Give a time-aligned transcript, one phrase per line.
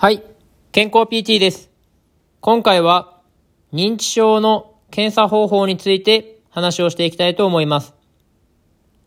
[0.00, 0.22] はい、
[0.72, 1.68] 健康 PT です。
[2.40, 3.20] 今回は
[3.70, 7.92] 認知症の検査方法について話をしていきたいと思います。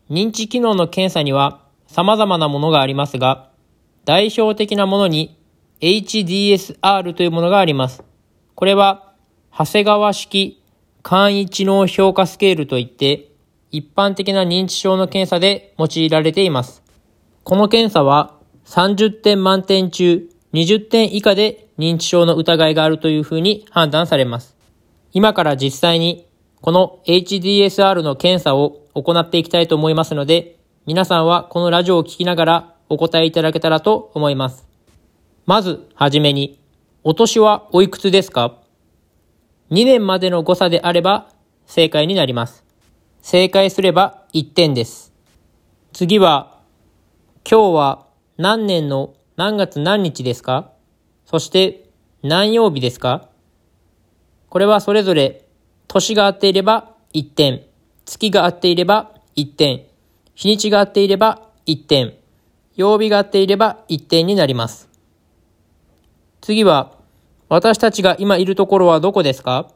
[0.08, 3.50] 認知機能の検査には様々なものがありますが、
[4.04, 5.36] 代表的なものに
[5.80, 8.04] HDSR というものがあります。
[8.54, 9.14] これは
[9.50, 10.62] 長谷川式
[11.02, 13.32] 簡易知能評価スケールといって、
[13.72, 16.84] 一般的な認知症の検査で用いられています。
[17.42, 24.56] この検査は30点満点中20点以下で認知症の疑いがあるというふうに判断されます。
[25.12, 26.28] 今から実際に
[26.60, 30.56] この HDSR の検査を行っていきたいと思いますので、
[30.86, 34.64] 皆さんはこのラジオを聞きながらお答えいただけたらと思います。
[35.44, 36.60] まずはじめに、
[37.02, 38.60] お年はおいくつですか
[39.72, 41.30] ?2 年までの誤差であれば
[41.66, 42.64] 正解になります。
[43.22, 45.12] 正解すれば1点です。
[45.92, 46.60] 次は、
[47.50, 48.06] 今日は
[48.38, 50.70] 何年の何月何日ですか？
[51.26, 51.88] そして
[52.22, 53.28] 何曜日ですか？
[54.48, 55.44] これはそれぞれ
[55.88, 57.62] 年が合っていれば1点、
[58.04, 59.86] 月が合っていれば1点、
[60.36, 62.14] 日にちが合っていれば1点、
[62.76, 64.88] 曜日が合っていれば1点になります。
[66.40, 66.92] 次は、
[67.48, 69.72] 私たちが今いるところはどこですか？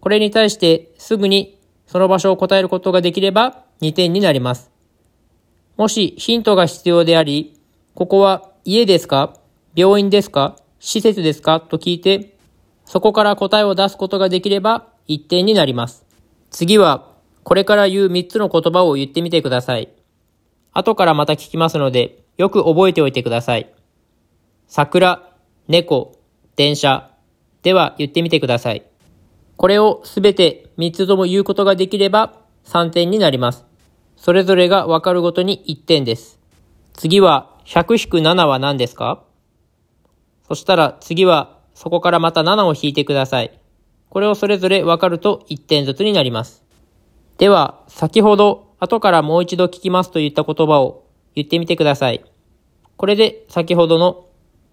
[0.00, 4.70] これに対してすぐにその場所を答えることができれば2点になります。
[5.78, 7.58] もしヒントが必要であり、
[7.94, 9.34] ここは家ですか？
[9.74, 10.56] 病院ですか？
[10.78, 11.60] 施設ですか？
[11.60, 12.36] と聞いて、
[12.84, 16.04] そこから答えを出すことができれば1点になります。
[16.50, 17.10] 次は、
[17.44, 19.88] これから言う3つの言葉を言ってみてください。
[20.72, 23.72] 後からまた聞きますので、よく覚えておいてください。
[24.68, 25.30] 桜、
[25.68, 26.18] 猫、
[26.56, 27.10] 電車。
[27.62, 28.82] では言ってみてください。
[29.56, 33.64] これをすべて3つとも言うことができれば3点になります。
[34.16, 36.40] それぞれがわかるごとに1点です。
[36.94, 39.24] 次は100-7は何ですか？
[40.46, 43.58] そしたら次はそこからまた7を引いてください。
[44.10, 46.62] これをそれぞれわかると1点ずつになります。
[47.38, 52.22] では、先ほど後からもう一度聞きますといった言葉を言ってみてください。
[52.98, 54.26] これで先ほどの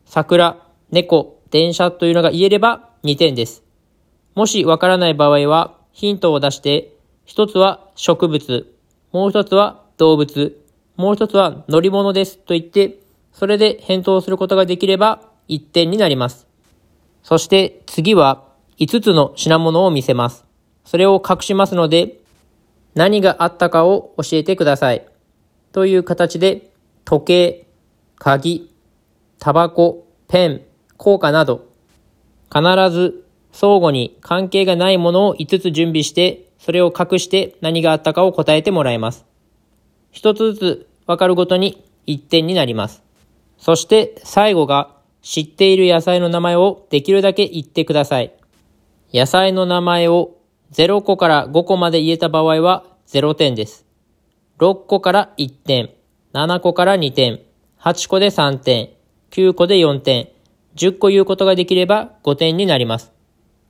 [0.05, 3.63] 桜、猫、電車というのが言えれば2点です。
[4.35, 6.93] もしわからない場合はヒントを出して、
[7.25, 8.73] 一つは植物、
[9.13, 10.59] もう一つは動物、
[10.99, 12.99] もう一つは乗り物ですと言って、
[13.31, 16.45] それで返答することができれば1点になります。
[17.23, 18.43] そして次は
[18.79, 20.43] 5つの品物を見せます。
[20.83, 22.19] それを隠しますので、
[22.95, 25.07] 何があったかを教えてください。
[25.71, 26.69] という形で、
[27.05, 27.67] 時計、
[28.17, 28.69] 鍵、
[29.39, 30.61] タバコ、ペン、
[30.97, 31.65] 硬貨など、
[32.53, 32.61] 必
[32.91, 39.25] ず相互に関係がないものを5つ準備して、それを隠して何があったかを答えてもらいます。
[40.11, 43.01] 一つずつ分かるごとに1点になります。
[43.57, 48.31] そして最後が知っている野菜の名前をできるだけ言ってください。
[49.11, 50.37] 野菜の名前を
[50.71, 53.87] 0個から5個まで言えた場合は0点です。
[54.59, 55.89] 6個から1点、
[56.33, 57.39] 7個から2点、
[57.79, 58.89] 8個で3点、
[59.31, 60.29] 9個で4点、
[60.75, 63.11] 10個言うことができれば5点になります。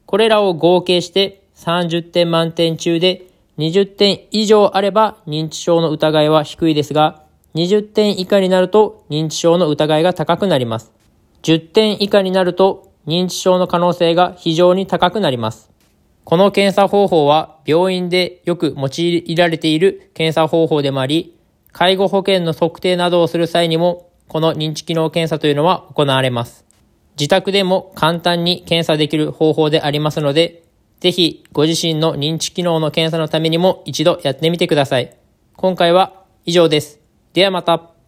[0.05, 3.27] これらを合計して30点満点中で
[3.59, 10.91] 20点以上あれば認知症の疑いは低いですが、20点以下になると認知症の疑いが高くなります。
[11.43, 15.71] 10点以下になると認知症の可能性が非常に高くなります。
[16.23, 21.35] この検査方法は病院でよく用いられている検査方法でもあり、
[21.71, 26.65] 介護保険の測定などをする際にも、この認知機能検査というのは行われます。
[27.19, 30.63] 自宅でも簡単に検査できる方法でありますので、
[30.99, 35.15] ぜひご自身の認知機能の検査のためにも一度やってみてください。
[35.55, 36.98] 今回は以上です。
[37.33, 37.98] ではまた。